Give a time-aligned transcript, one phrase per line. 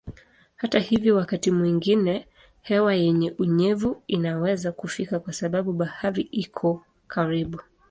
[0.55, 2.27] Hata hivyo wakati mwingine
[2.61, 7.59] hewa yenye unyevu inaweza kufika kwa sababu bahari iko karibu.